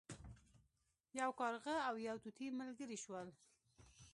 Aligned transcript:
یو 1.19 1.31
کارغه 1.39 1.75
او 1.87 1.95
یو 2.07 2.17
طوطي 2.23 2.47
ملګري 2.59 2.97
شول. 3.03 3.27